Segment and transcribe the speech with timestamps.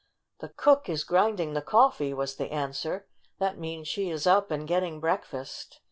[0.39, 3.05] "The cook is grinding the coffee," was the answer.
[3.37, 5.79] "That means she is up and getting breakfast.